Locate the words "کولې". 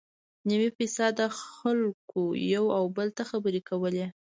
3.69-4.05